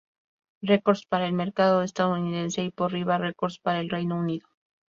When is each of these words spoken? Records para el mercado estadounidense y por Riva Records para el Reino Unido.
Records 0.63 1.05
para 1.05 1.27
el 1.27 1.33
mercado 1.33 1.83
estadounidense 1.83 2.63
y 2.63 2.71
por 2.71 2.91
Riva 2.91 3.19
Records 3.19 3.59
para 3.59 3.81
el 3.81 3.89
Reino 3.91 4.17
Unido. 4.17 4.47